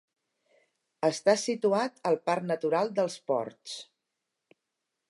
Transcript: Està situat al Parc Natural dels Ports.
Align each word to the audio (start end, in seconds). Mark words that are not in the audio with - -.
Està 1.09 1.35
situat 1.41 2.01
al 2.13 2.17
Parc 2.31 2.49
Natural 2.55 2.91
dels 3.01 3.21
Ports. 3.31 3.79